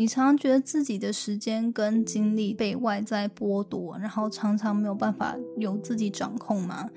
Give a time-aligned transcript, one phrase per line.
[0.00, 6.88] 你常常觉得自己的时间跟精力被外在剥夺，然后常常没有办法由自己掌控吗？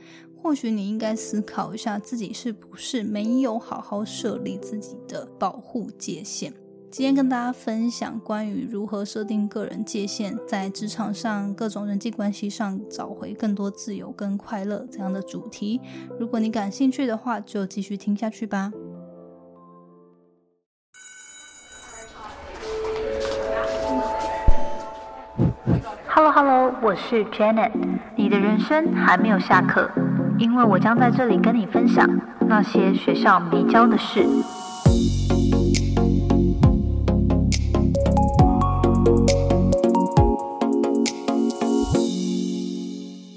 [0.41, 6.53] 或许你应该思考一下，自己是不是没有好好设立自己的保护界限。
[6.89, 15.81] 今天跟大家分享关于如何设定个人界限，在职场上各种人际关系上找回更多自由跟快乐这样的主题。
[16.17, 18.71] 如果你感兴趣的话，就继续听下去吧。
[25.65, 27.71] Hello Hello，我是 Janet。
[28.17, 29.89] 你的人生还没有下课，
[30.37, 32.05] 因为我将在这里跟你分享
[32.49, 34.27] 那些学校没教的事。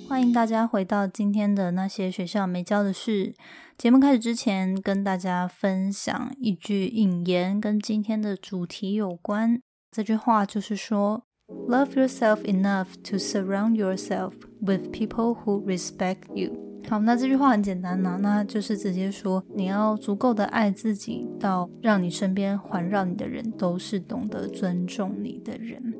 [0.09, 3.35] 欢迎大家回到今天的那些学校没教的事。
[3.79, 9.61] 节目开始之前，跟大家分享一句引言，跟今天的主题有关。
[9.93, 16.53] 这句话就是说：“Love yourself enough to surround yourself with people who respect you。”
[16.89, 25.95] 好，那这句话很简单呐，那就是直接说，你要足够的爱自己，到让你身边环绕你的人都是懂得尊重你的人。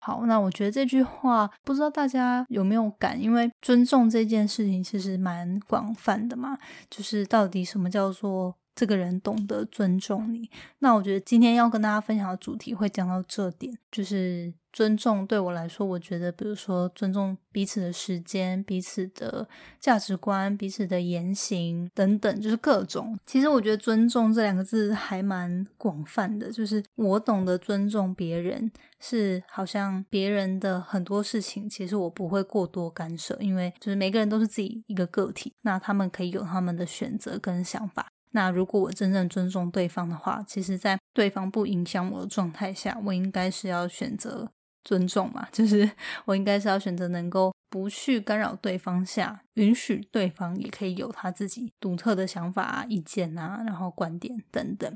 [0.00, 6.58] 好，那我觉得这句话不知道大家有没有感，因为尊重这件事情其实蛮广泛的嘛，
[6.90, 10.48] 就是到底什么叫做这个人懂得尊重你？
[10.78, 14.54] 那我觉得今天要跟大家分享的主题会讲到这点，就是。
[14.70, 19.48] 尊重对我来说，我觉得，比如说尊重彼此的时间、彼此的
[19.80, 23.18] 价值观、彼此的言行等等，就是各种。
[23.24, 38.12] 其实我觉得“尊重”这两个字还蛮广泛的，就是我懂得尊重别人，是好像别人的很多事情，其实我不会过多干涉，因为就是每个人都是自己一个个体，那他们可以有他们的选择跟想法。
[38.30, 44.50] 那如果我真正尊重对方的话，其实在对方不影响我的状态下，我应该是要选择。
[44.84, 45.90] 尊重嘛， 就是
[46.24, 54.90] 我应该是要选择能够不去干扰对方下，允许对方也可以有他自己独特的想法啊、意见啊，然后观点等等。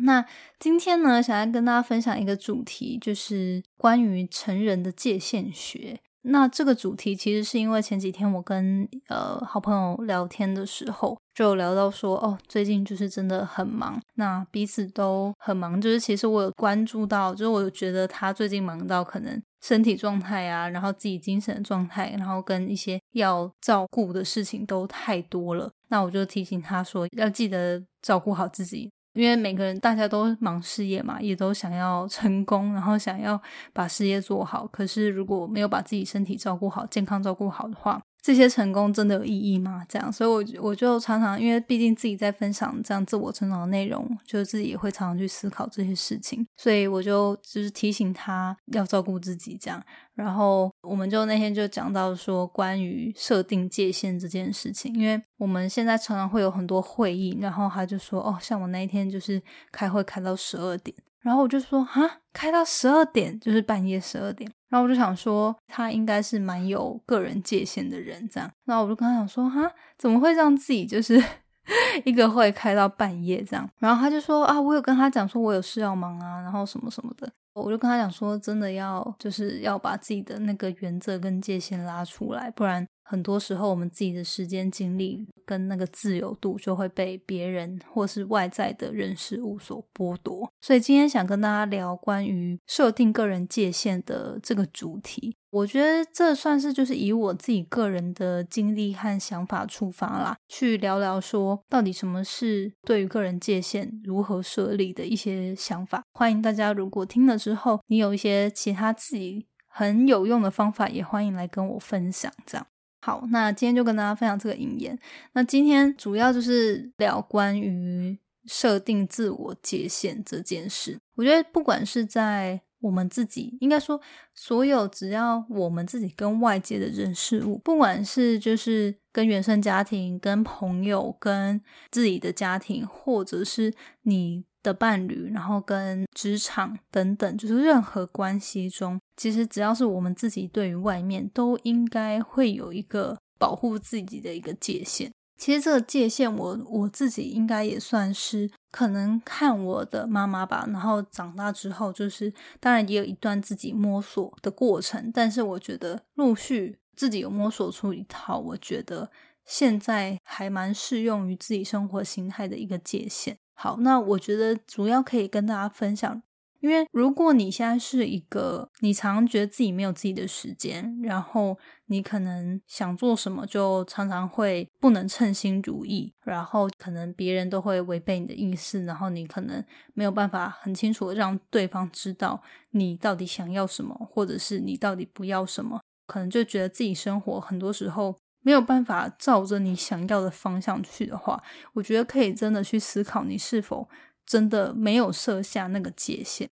[0.00, 0.22] 那
[0.58, 5.98] 今天呢，想要跟大家分享一个主题，就是关于成人的界限学。
[6.22, 28.90] 那这个主题其实是因为前几天我跟呃好朋友聊天的时候，就聊到说，哦，最近就是真的很忙，那彼此都很忙，就是其实我有关注到，就是我觉得他最近忙到可能身体状态啊，然后自己精神的状态，然后跟一些要照顾的事情都太多了，那我就提醒他说，要记得照顾好自己。
[29.14, 33.40] 因为每个人大家都忙事业嘛，也都想要成功，然后想要
[33.72, 34.66] 把事业做好。
[34.68, 39.84] 可是如果没有把自己身体照顾好、健康照顾好的话，这些成功真的有意义吗？
[39.88, 49.82] 这样，所以，我我就常常，因为毕竟自己在分享这样自我成长的内容，就是自己也会常常去思考这些事情，所以我就就是提醒他要照顾自己，这样。
[50.14, 59.40] 然后，我们就那天就讲到说，关于设定界限这件事情，因为我们现在常常会有很多会议，然后他就说，哦，像我那一天就是
[59.70, 60.94] 开会开到十二点。
[61.22, 64.50] 然后我就说啊，开到十二点，就是半夜十二点。
[64.68, 68.50] 然后我就想说，他应该是蛮有个人界限的人，这样。
[68.66, 71.22] 然后我就跟他讲说，哈，怎么会让自己就是
[72.04, 73.68] 一个会开到半夜这样？
[73.78, 77.30] 然后他就说啊，我有跟他讲说我有事要忙啊，然后什么什么的。
[77.60, 82.86] 我就跟他讲说，真的要就是要把自己的那个原则跟界限拉出来，不然。
[83.10, 90.46] 很多时候，我们自己的时间、精力跟那个自由度就会被别人或是外在的人事物所剥夺。
[90.60, 95.37] 所以今天想跟大家聊关于设定个人界限的这个主题。
[95.50, 106.02] 我觉得这算是就是以我自己个人的经历和想法出发啦，去聊聊说到底什么是对于个人界限如何设立的一些想法。
[106.12, 112.30] 欢迎大家如果听了之后，你有一些其他自己很有用的方法，也欢迎来跟我分享。
[112.44, 112.66] 这样。
[113.00, 114.98] 好，那今天就跟大家分享这个引言。
[115.32, 120.98] 那今天主要就是聊关于设定自我界限这件事。
[121.14, 124.00] 我觉得不管是在我们自己，应该说
[124.34, 131.60] 所有只要我们自己跟外界的人事物，不管是就是跟原生家庭、跟朋友、跟
[131.90, 134.44] 自己的家庭，或者是你。
[134.60, 145.12] 的伴侣，然后跟职场等等，就是任何关系中，其实只要是我们自己对于外面，都应该会有一个保护自己的一个界限。
[145.38, 159.10] 其实这个界限，我我自己应该也算是可能看我的妈妈吧，然后长大之后，就是当然也有一段自己摸索的过程，但是我觉得陆续自己有摸索出一套，我觉得
[159.44, 163.38] 现在还蛮适用于自己生活形态的一个界限。
[163.54, 166.22] 好，那我觉得主要可以跟大家分享
[166.60, 171.56] 因为如果你现在是一个，你常常觉得自己没有自己的时间，然后
[171.86, 179.64] 你可能想做什么就常常会不能称心如意，然后可能别人都会违背你的意思，然后你可能
[179.94, 191.42] 没有办法很清楚的让对方知道你到底想要什么，或者是你到底不要什么，可能就觉得自己生活很多时候没有办法照着你想要的方向去的话，
[191.74, 193.88] 我觉得可以真的去思考你是否。
[194.28, 196.48] 真的没有设下那个界限。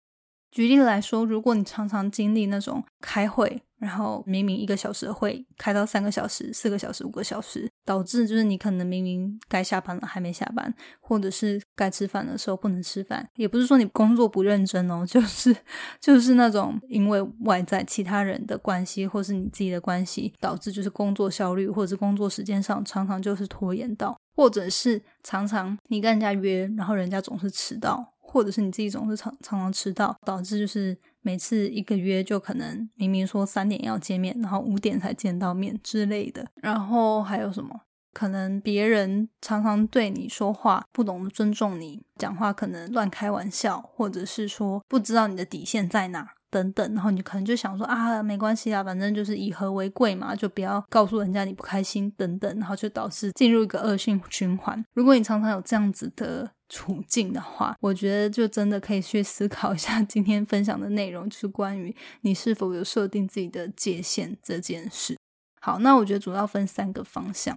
[0.51, 15.57] 举例来说，如果你常常经历那种开会，然后明明一个小时的会开到三个小时、四个小时、五个小时，导致就是你可能明明该下班了还没下班，或者是该吃饭的时候不能吃饭，也不是说你工作不认真哦， 就是
[16.01, 24.19] 就是那种因为外在其他人的关系，或是你自己的关系，导致就是工作效率或者是工作时间上常常就是拖延到。
[24.41, 36.47] 或者是常常你跟人家约，然后人家总是迟到，或者是你自己总是常常常迟到，导致就是每次一个约就可能明明说三点要见面，然后五点才见到面之类的。
[36.55, 37.83] 然后还有什么？
[38.15, 46.31] 可能别人常常对你说话不懂得尊重你，讲话可能乱开玩笑，或者是说不知道你的底线在哪。
[46.51, 54.85] 等等，然后你可能就想说啊，没关系啊，反正就是以和为贵嘛，就不要告诉人家你不开心等等，然后就导致进入一个恶性循环。
[54.95, 65.17] 如果你常常有这样子的处境的话，我觉得就真的可以去思考一下今天分享的内容，就是关于你是否有设定自己的界限这件事。
[65.61, 67.57] 好，那我觉得主要分三个方向。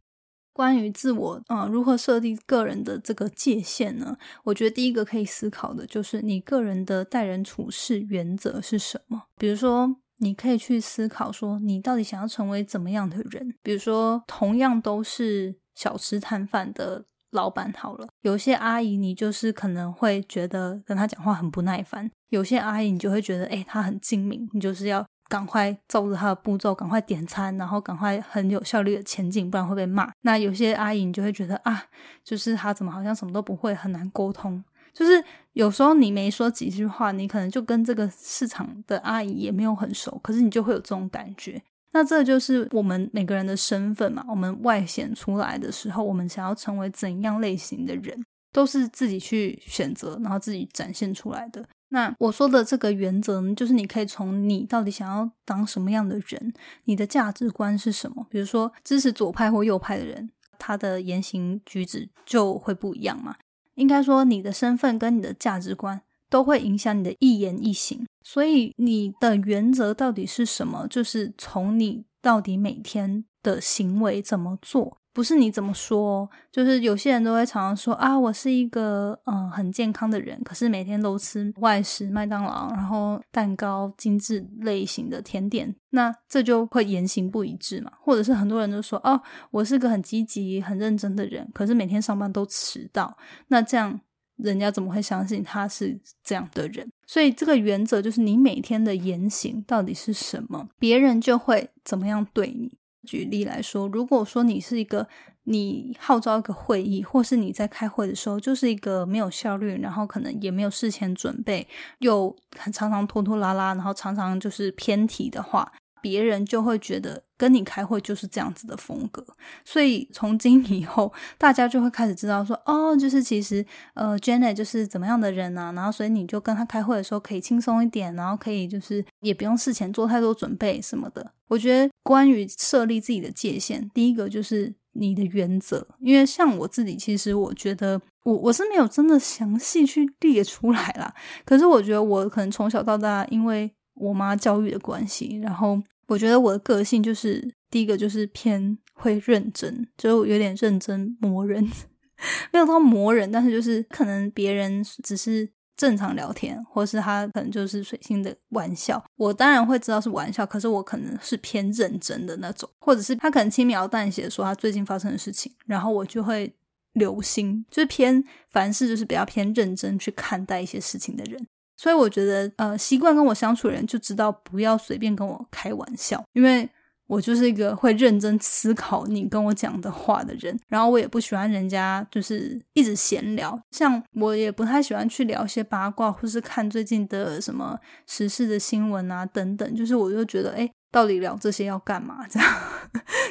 [0.54, 4.16] 关于自我，呃，如何设定个人的这个界限呢？
[4.44, 9.24] 我觉得第一个可以思考的就是你个人的待人处事原则是什么。
[9.38, 13.56] 比如说，你可以去思考说，你到底想要成为怎么样的人？
[13.64, 25.04] 比如说，同样都是小吃摊贩的老板，好了，有些阿姨你就是可能会觉得跟她讲话很不耐烦；有些阿姨你就会觉得，哎，她很精明，你就是要。
[25.34, 30.12] 赶快照着他的步骤，赶快点餐，然后赶快很有效率的前进，不然会被骂。
[30.22, 31.86] 那有些阿姨，你就会觉得啊，
[32.24, 34.64] 就是他怎么好像什么都不会，很难沟通。
[34.94, 41.60] 就是有时候你没说几句话，你可能就跟这个市场的阿姨也没有很熟，可是你就会有这种感觉。
[41.94, 44.24] 那这就是我们每个人的身份嘛。
[44.30, 51.66] 我们外显出来的时候，我们想要成为怎样类型的人，都是自己去选择，然后自己展现出来的。
[51.94, 56.52] 那我说的这个原则呢，就是你可以从你到底想要当什么样的人，
[56.86, 58.26] 你的价值观是什么。
[58.32, 63.36] 比如说支持左派或右派的人，他的言行举止就会不一样嘛。
[63.76, 66.02] 应该说，你的身份跟你的价值观
[66.32, 68.08] 都会影响你的一言一行。
[68.24, 74.98] 所以你的原则到底是什么，就是从你到底每天的行为怎么做。
[75.14, 87.92] 不是你怎么说，就是有些人都会常常说啊，我是一个嗯很健康的人，可是每天都吃外食、麦当劳，然后蛋糕、精致类型的甜点，那这就会言行不一致嘛。
[88.02, 89.22] 或者是很多人都说哦，
[89.52, 93.16] 我是个很积极、很认真的人，可是每天上班都迟到，
[93.50, 94.02] 那这样
[94.38, 96.92] 人家怎么会相信他是这样的人？
[97.06, 102.76] 所以这个原则就是你每天的言行到底是什么，别人就会怎么样对你。
[103.06, 105.08] 举例来说，如果说你是一个
[105.44, 111.68] 你号召一个会议，或是你在开会的时候就是一个没有效率，然后可能也没有事前准备，
[112.00, 115.72] 又常常拖拖拉拉，然后常常就是偏题的话。
[116.02, 119.26] 别人就会觉得跟你开会就是这样子的风格，
[119.64, 131.32] 所以从今以后，大家就会开始知道说，哦，就是其实呃，Janet 就是怎么样的人啊，然后所以你就跟他开会的时候可以轻松一点，然后可以就是也不用事前做太多准备什么的。
[131.48, 141.14] 我觉得关于设立自己的界限，第一个就是你的原则，因为像我自己，其实我觉得我我是没有真的详细去列出来啦，
[141.46, 145.82] 可是我觉得我可能从小到大，因为我妈教育的关系，然后。
[146.08, 151.66] 我觉得我的个性就是第一个就是偏会认真，就有点认真磨人，
[152.52, 166.54] 没有到磨人，但是就是可能别人只是正常聊天，或是他可能就是随性的玩笑，我当然会知道是玩笑，可是我可能是偏认真的那种，或者是他可能轻描淡写说他最近发生的事情，然后我就会
[166.94, 171.48] 留心，就是偏凡事就是比较偏认真去看待一些事情的人。
[171.76, 176.70] 所以我觉得，呃，习惯跟我相处的人就知道不要随便跟我开玩笑，因为
[177.08, 180.58] 我就是一个会认真思考你跟我讲的话的人。
[180.68, 189.76] 然后我也不喜欢人家就是一直闲聊，像我也不太喜欢去聊一些八卦，或是看最近的什么时事的新闻啊等等。
[189.76, 192.26] 就是我就觉得，哎，到底聊这些要干嘛？
[192.30, 192.50] 这样，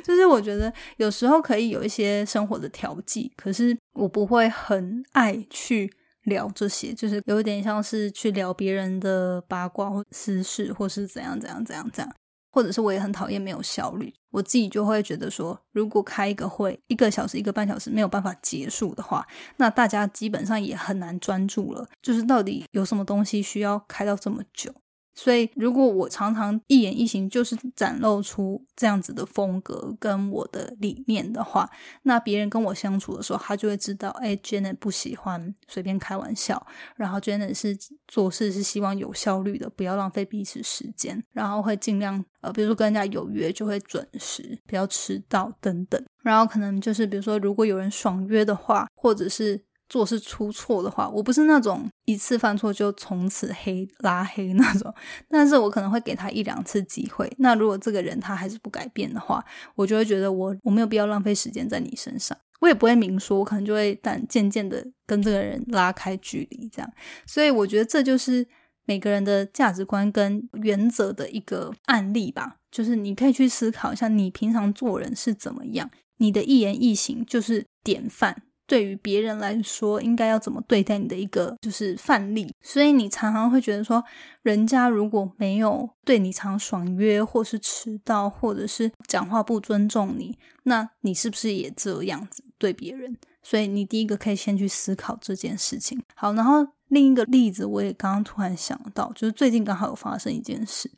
[0.05, 5.93] 就是我觉得有时候可以有一些生活的调剂，可是我不会很爱去。
[6.27, 12.15] 聊这些，就是有点像是去聊别人的八卦或私事，或是怎样怎样怎样怎样。
[12.53, 21.89] 或者是我也很讨厌没有效率，我自己就会觉得说，如果开一个会一个小时一个半小时没有办法结束的话，那大家基本上也很难专注了。
[22.03, 24.71] 就是到底有什么东西需要开到这么久？
[25.15, 31.69] 所以，如果我常常一言一行就是展露出这样子的风格跟我的理念的话，
[32.05, 36.67] 那别人跟我相处的时候，他就会知道，哎，Janet 不喜欢随便开玩笑，
[36.97, 37.77] 然后 Janet 是
[38.09, 46.03] 做事是希望有效率的，不要浪费彼此时间，然后会尽量呃，比如说跟人家有约就会准时，不要迟到等等。
[46.23, 49.63] 然后可能就是比如说，如果有人爽约的话，或者是。
[49.93, 54.93] 做事出错的话，我不是那种一次犯错就从此黑拉黑那种，
[55.29, 57.31] 但是我可能会给他一两次机会。
[57.37, 59.45] 那如果这个人他还是不改变的话，
[59.75, 62.35] 我就会觉得我我没有必要浪费时间在你身上。
[62.61, 66.91] 我也不会明说，我可能就会但渐渐的跟这个人拉开距离，这样。
[67.27, 68.49] 所以我觉得这就是
[68.87, 72.57] 每个人的价值观跟原则的一个案例吧。
[72.71, 78.45] 就是你可以去思考一下，你平常做人是怎么样，你的一言一行就是典范。
[78.73, 84.03] 对于别人来说，应该要怎么对待你的一个就是范例，所以你常常会觉得说，
[84.41, 93.15] 人家如果没有对你常爽约，或是迟到，或者是讲话不尊重你，那你是不是也这样子对别人？
[93.43, 96.03] 所以你第一个可以先去思考这件事情。
[96.15, 100.91] 好，然后另一个例子，我也刚刚突然想到，就是最近刚好有发生一件事，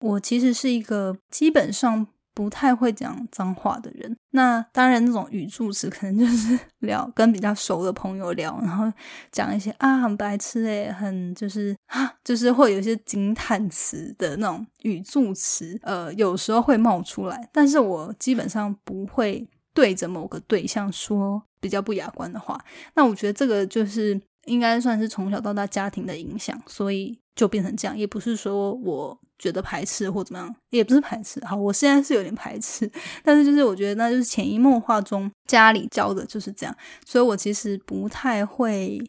[0.00, 2.06] 我其实是一个基本上。
[2.32, 8.90] 不太会讲脏话的人，那当然那种语助词可能就是 聊跟比较熟的朋友聊，然后
[9.32, 22.58] 讲一些啊很白痴诶，很就是啊 就是会有一些惊叹词的那种语助词，呃有时候会冒出来，但是我基本上不会对着某个对象说比较不雅观的话。
[22.94, 29.18] 那我觉得这个就是应该算是从小到大家庭的影响，所以就变成这样，也不是说我。
[29.40, 31.42] 觉得排斥或怎么样，也不是排斥。
[31.46, 32.86] 好，我现在是有点排斥，
[33.24, 39.00] 但是就是我觉得那就是潜移默化中家里教的就是这样，所以我其实不太会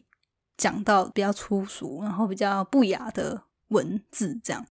[0.56, 4.40] 讲到比较粗俗，然后比较不雅的文字。
[4.42, 4.64] 这样，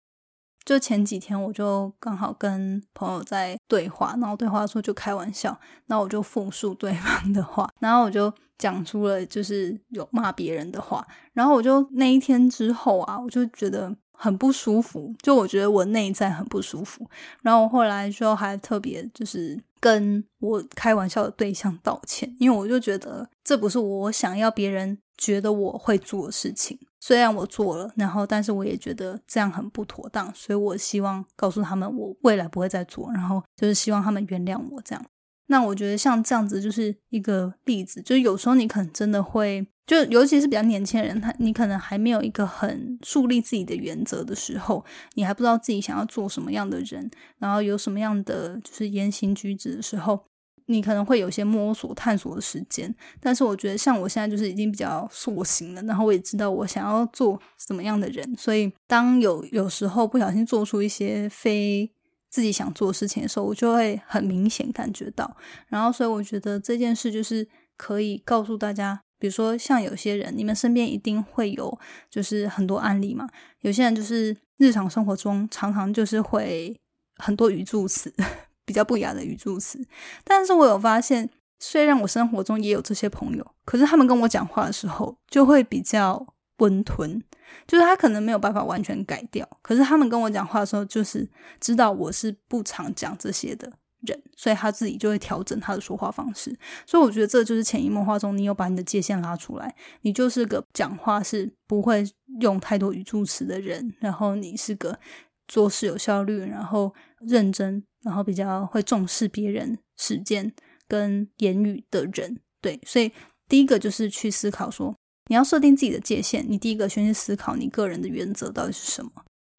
[0.63, 13.95] 就前几天我就刚好跟朋友在对话，然后对话的时候就开玩笑，那我就复述对方的话，然后我就讲出了就是有骂别人的话，然后我就那一天之后啊，我就觉得。
[14.21, 17.09] 很不舒服，就我觉得我内在很不舒服，
[17.41, 35.05] 然后我后来就还特别就是跟我开玩笑的对象道歉，因为我就觉得这不是我想要别人觉得我会做的事情，虽然我做了，然后但是我也觉得这样很不妥当，所以我希望告诉他们我未来不会再做，然后就是希望他们原谅我这样。
[35.51, 50.23] 那我觉得像这样子就是一个例子，就是有时候你可能真的会，就尤其是比较年轻人，他你可能还没有一个很树立自己的原则的时候，你还不知道自己想要做什么样的人，然后有什么样的就是言行举止的时候，
[50.67, 52.93] 你可能会有些摸索探索的时间。
[53.19, 61.91] 但是我觉得像我现在就是已经比较塑形了，然后我也知道我想要做什么样的人，所以当有有时候不小心做出一些非。
[62.29, 65.35] 自己想做事情的时候，我就会很明显感觉到。
[65.67, 73.27] 然后，所以我觉得这件事就是可以告诉大家，比如说像有些人，你们身边一定会有，就是很多案例嘛。
[73.61, 76.79] 有些人就是日常生活中常常就是会
[77.17, 78.13] 很多语助词，
[78.65, 79.83] 比较不雅的语助词。
[80.23, 86.27] 但是我有发现，虽然我生活中也有这些朋友，可是他们跟我讲话的时候就会比较。
[86.59, 87.21] 温吞，
[87.67, 91.27] 就是他可能没有办法完全改掉，可是他们跟我讲话的时候，就是
[91.59, 96.55] 知道我是不常讲这些的人，所以他自己就会调整他的说话方式。
[96.85, 102.03] 所以我觉得这就是潜移默化中，你有把你的界限拉出来，你就是个讲话是不会
[102.41, 104.99] 用太多语助词的人，然后你是个
[105.47, 110.53] 做事有效率，然后认真，然后比较会重视别人时间
[110.87, 112.39] 跟言语的人。
[112.61, 113.11] 对，所以
[113.47, 114.95] 第一个就是去思考说。
[115.29, 119.11] 你要设定自己的界限，你第一个先去思考你个人的原则到底是什么。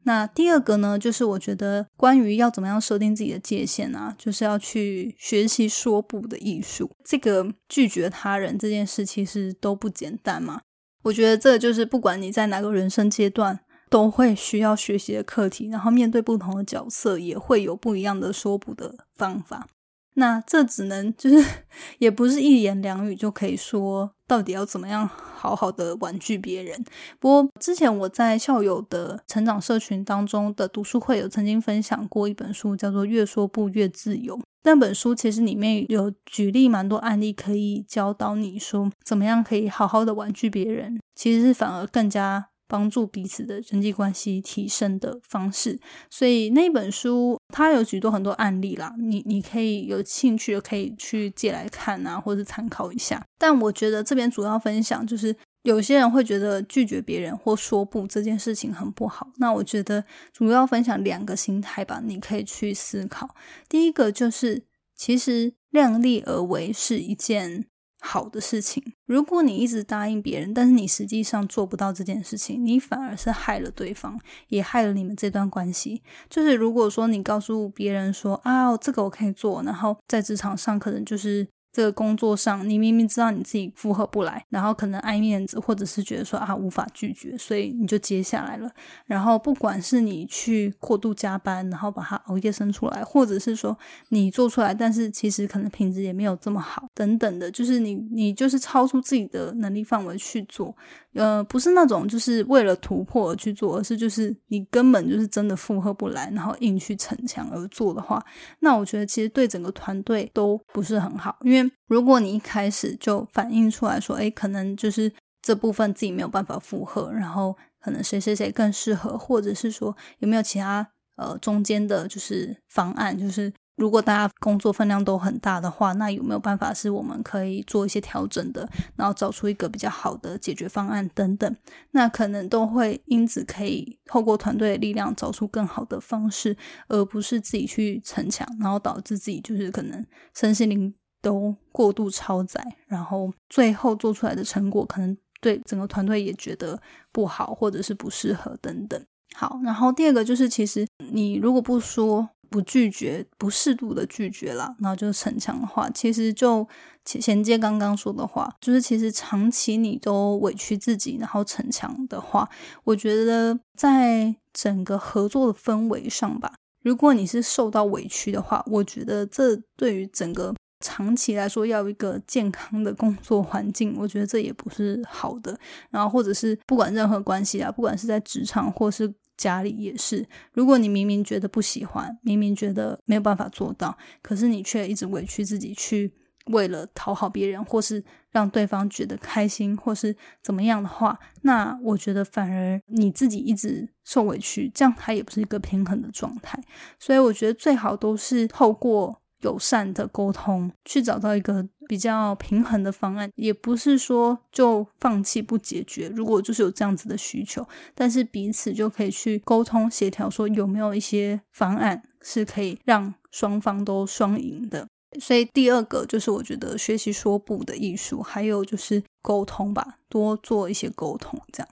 [0.03, 6.91] 那第二个呢，就是我觉得关于要怎么样设定自己的界限啊，就是要去学习说不的艺术。
[7.05, 10.59] 这个拒绝他人这件事其实都不简单嘛。
[11.03, 13.59] 我觉得这就是不管你在哪个人生阶段
[13.89, 19.67] 都会需要学习的课题，然后面对不同的角色也会有不一样的说不的方法。
[20.15, 21.45] 那这只能就是
[21.99, 24.11] 也不是一言两语就可以说。
[24.27, 26.81] 到底要怎么样好好的婉拒别人？
[27.19, 34.37] 不过之前我在校友的成长社群当中的读书会有曾经分享过一本书，叫做《越说不越自由》。
[34.63, 45.77] 那本书其实里面有举例蛮多案例，可以教导你说怎么样可以好好的婉拒别人，其实是反而更加帮助彼此的人际关系提升的方式。
[46.09, 53.21] 所以那本书它有许多很多案例啦，你你可以有兴趣可以去借来看啊，或者参考一下。
[53.37, 55.35] 但我觉得这边主要分享就是。
[55.63, 63.35] 有些人会觉得拒绝别人或说不这件事情很不好，那我觉得主要分享两个心态吧，你可以去思考。
[63.69, 64.63] 第一个就是，
[64.95, 67.67] 其实量力而为是一件
[68.01, 68.83] 好的事情。
[69.05, 76.01] 如果你一直答应别人，但是你实际上做不到这件事情，你反而是害了对方，也害了你们这段关系。
[76.29, 81.47] 就是如果说你告诉别人说啊，这个我可以做，然后在职场上可能就是。
[81.71, 88.69] 这个工作上，你明明知道你自己负荷不来，然后可能爱面子，或者是觉得说啊无法拒绝，所以你就接下来了。
[89.05, 93.77] 然后不管是你去过度加班，然后把它熬夜生出来，或者是说
[94.09, 100.75] 你做出来，但是其实可能品质也没有这么好，等等的，就是你你就是超出自己的能力范围去做。
[101.13, 108.23] 呃，不是那种就是为了突破而去做，而是就是你根本就是真的负荷不来，然后硬去逞强而做的话，
[108.59, 111.37] 那我觉得其实对整个团队都不是很好。
[111.41, 120.87] 因为如果你一开始就反映出来说，哎，可能就是这部分自己没有办法负荷，然后可能谁谁谁更适合，或者是说有没有其他
[121.17, 123.51] 呃中间的就是方案，就是。
[123.77, 131.55] 如果大家工作分量都很大的话，那有没有办法是我们可以做一些调整的，然后找出一个比较好的解决方案等等？
[131.91, 136.55] 那可能都会因此可以透过团队的力量找出更好的方式，
[136.89, 146.79] 而不是自己去逞强，然后导致自己就是可能身心灵都过度超载，然后最后做出来的成果可能对整个团队也觉得
[147.11, 149.03] 不好，或者是不适合等等。
[149.33, 152.29] 好，然后第二个就是，其实你如果不说。
[152.51, 156.67] 不拒绝，不适度的拒绝啦，然后就逞强的话，其实就
[157.05, 162.49] 衔接刚刚说的话，就是其实长期你都委屈自己，然后逞强的话，
[162.83, 166.53] 我觉得在整个合作的氛围上吧，
[166.83, 175.57] 如果你是受到委屈的话，我觉得这对于整个长期来说要一个健康的工作环境，我觉得这也不是好的。
[175.89, 179.13] 然后或者是不管任何关系啊，不管是在职场或是。
[179.41, 186.13] 家里也是，如果你明明觉得不喜欢，明明觉得没有办法做到，可是你却一直委屈自己去
[186.45, 196.61] 为了讨好别人，或是让对方觉得开心，或是怎么样的话，那我觉得反而你自己一直受委屈，这样它也不是一个平衡的状态。
[196.99, 199.19] 所以我觉得最好都是透过。
[199.41, 206.09] 友善的沟通，去找到一个比较平衡的方案，也不是说就放弃不解决。
[206.09, 214.87] 如果就是有这样子的需求，但是彼此就可以去沟通协调，说有没有一些方案是可以让双方都双赢的。
[215.19, 221.69] 所以第二个就是我觉得学习说不的艺术，还有就是沟通吧，多做一些沟通这样。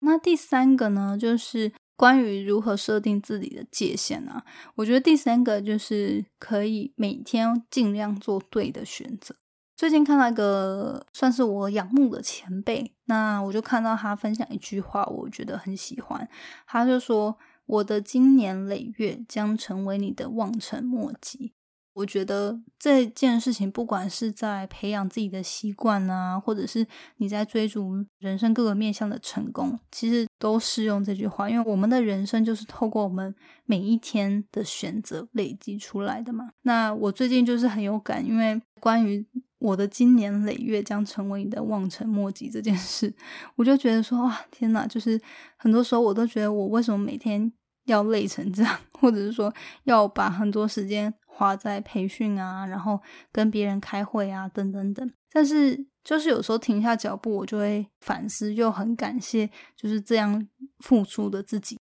[0.00, 1.72] 那第三个呢，就是。
[1.98, 4.44] 关于如何设定自己的界限啊，
[4.76, 9.34] 我觉得第三个就是可以每天尽量做对的选择。
[9.76, 16.28] 最近看到一个算是我仰慕的前辈，那我就看到他分享一句话，我觉得很喜欢。
[16.68, 21.52] 他就说：“我的经年累月将成为你的望尘莫及。”
[21.98, 31.50] 我觉得这件事情，不管是在培养自己的习惯啊，或者是你在追逐人生各个面向的成功，其实都适用这句话。
[31.50, 33.34] 因为我们的人生就是透过我们
[33.64, 36.50] 每一天的选择累积出来的嘛。
[36.62, 39.26] 那我最近就是很有感，因为关于
[39.58, 43.12] 我的今年累月将成为你的望尘莫及这件事，
[43.56, 44.86] 我就觉得说哇，天哪！
[44.86, 45.20] 就是
[45.56, 47.52] 很多时候我都觉得我为什么每天
[47.86, 51.12] 要累成这样，或者是说要把很多时间。
[51.38, 55.08] 花在培训啊，然后跟别人开会啊，等等等。
[55.30, 60.48] 但是就是有时候停下脚步，我就会反思，又很感谢就是这样
[60.80, 61.78] 付出的自己，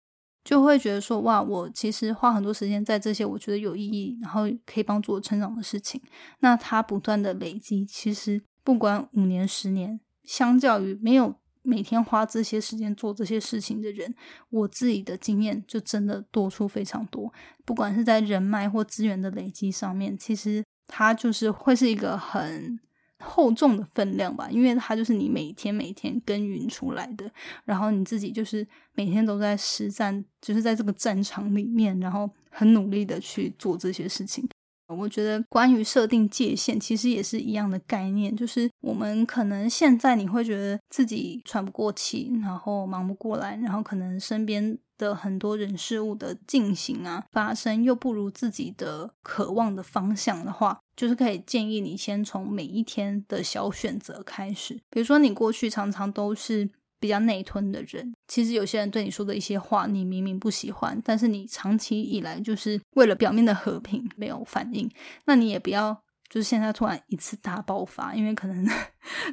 [0.45, 6.01] 就会觉得说哇，我其实花很多时间在这些我觉得有意义，然后可以帮助我成长的事情。
[6.39, 11.40] 那它不断的累积，其实不管五年、十年，相较于没有。
[11.63, 14.15] 每天花这些时间做这些事情的人，
[14.49, 17.33] 我自己的经验就真的多出非常多。
[17.65, 22.81] 不管是在人脉或资源的累积上面，其实它就是会是一个很
[23.19, 27.31] 厚重的分量吧，因为它就是你每天每天耕耘出来的，
[27.65, 34.49] 然后你自己就是每天都在实战，就是在这个战场里面，然后很努力的去做这些事情。
[34.95, 56.69] 我觉得关于设定界限，其实也是一样的概念，就是我们可能现在你会觉得自己喘不过气，然后忙不过来，然后可能身边的很多人事物的进行啊发生又不如自己的渴望的方向的话，就是可以建议你先从每一天的小选择开始，比如说你过去常常都是。
[57.01, 64.89] 比较内吞的人，其实有些人对你说的一些话，你明明不喜欢，但是你长期以来就是为了表面的和平没有反应，
[65.25, 66.03] 那你也不要。
[66.31, 68.65] 就是现在突然一次大爆发，因为可能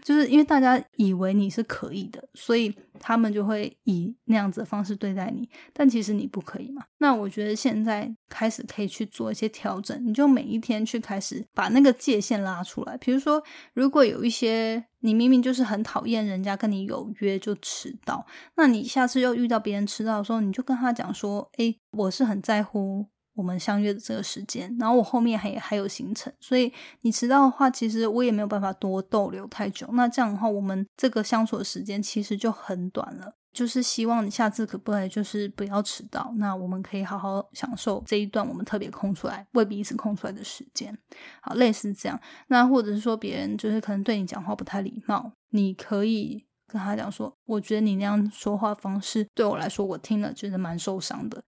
[0.02, 5.48] 就是因为大家以为你是可以的，所以他们就会以那样子的方式对待你。
[5.72, 6.84] 但其实你不可以嘛？
[6.98, 12.98] 那我觉得现在开始可以去做一些调整，你就每一天去开始把那个界限拉出来。
[12.98, 13.44] 比如说，
[13.76, 23.06] 如果有一些你明明就是很讨厌人家跟你有约就迟到，那你下次又遇到别人迟到的时候，你就跟他讲说：“诶，我是很在乎。”
[23.38, 29.88] 我们相约的这个时间，然后我后面还还有行程，所以你迟到的话，其实我也没有办法多逗留太久。
[29.94, 33.32] 那这样的话，我们这个相处的时间其实就很短了。
[33.54, 40.96] 就是希望你下次可不可以就是不要迟到，那我们可以好好享受这一段我们特别空出来为彼此空出来的时间。
[41.42, 42.20] 好，类似这样。
[42.50, 51.42] 那或者是说别人就是可能对你讲话不太礼貌，你可以跟他讲说，我觉得你那样说话方式对我来说，我听了觉得蛮受伤的。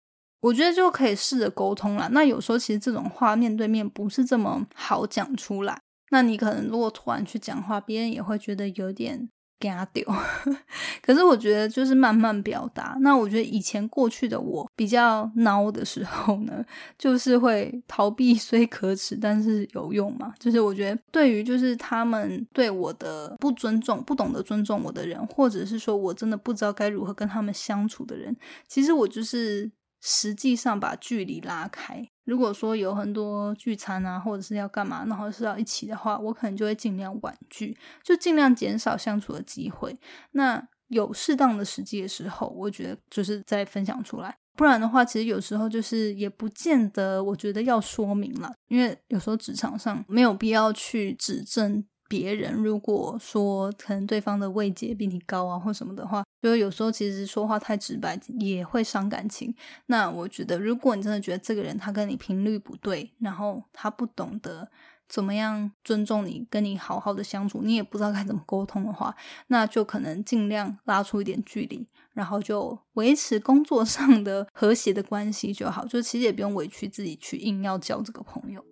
[0.40, 2.09] 我觉得就可以试着沟通了。
[2.11, 5.81] 那有时候其实这种话面对面不是这么好讲出来。
[6.11, 10.05] 那你可能如果突然去讲话，别人也会觉得有点丢。
[11.03, 12.96] 可是我觉得就是慢慢表达。
[13.01, 16.64] 那我觉得以前过去的我比较孬的时候呢，
[16.96, 20.33] 就是会逃避虽可耻，但是有用嘛。
[20.38, 28.37] 就是我觉得对于就是他们对我的不尊重、不懂得尊重我的人，或者是说我真的不知道该如何跟他们相处的人，
[28.68, 29.72] 其实我就是。
[30.01, 32.09] 实际上把距离拉开。
[32.25, 39.97] 如果说有很多聚餐啊，或者是要干嘛，然后是要一起的话，我可能就会尽量婉拒，就尽量减少相处的机会。
[40.33, 44.37] 那有适当的时机的时候，我觉得就是再分享出来。
[44.57, 51.85] 不然的话，其实有时候就是也不见得，我觉得要说明了，因为有时候职场上没有必要去指正。
[52.09, 59.55] 别人如果说可能对方的位阶比你高啊，或什么的话，就是有时候其实说话太直白也会伤感情。
[59.87, 64.69] 那我觉得，如果你真的觉得这个人他跟你频率不对，然后他不懂得
[65.09, 69.14] 怎么样尊重你，跟你好好的相处，你也不知道该怎么沟通的话，
[69.49, 75.87] 那就可能尽量拉出一点距离，然后就维持工作上的和谐的关系就好。
[75.87, 78.64] 就其实也不用委屈自己去硬要交这个朋友。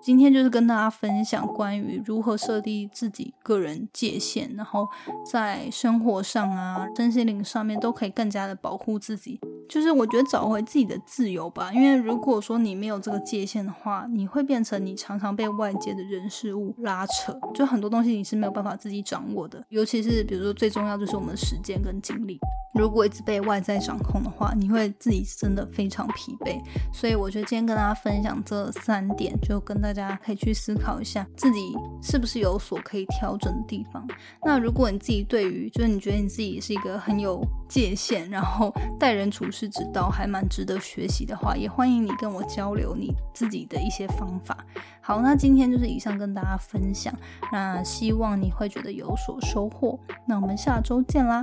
[0.00, 4.88] 今天就是跟大家分享关于如何设定自己个人界限，然后
[5.30, 9.40] 在生活上啊、身心灵上面都可以更加的保护自己。
[9.68, 19.62] 就是我觉得找回自己的自由吧，因为如果说你没有这个界限的话，你会变成你常常被外界的人事物拉扯，就很多东西你是没有办法自己掌握的。
[19.68, 22.38] 尤其是比如说最重要就是我们的时间跟精力，
[22.74, 26.58] 如果一直被外在掌控的话，你会自己真的非常疲惫。
[26.90, 31.60] 所以我觉得今天跟大家分享这三点，就跟大家可以去思考一下自己
[32.02, 34.06] 是不是有所可以调整的地方。
[34.42, 39.57] 那如果你自己对于就是你觉得你自己是一个很有界限，然后待人处事。
[39.58, 44.56] 是知道还蛮值得学习的话，也欢迎你跟我交流你自己的一些方法。
[45.00, 47.12] 好，那今天就是以上跟大家分享，
[47.50, 49.98] 那希望你会觉得有所收获。
[50.26, 51.42] 那我们下周见啦，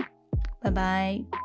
[0.61, 1.44] 拜拜。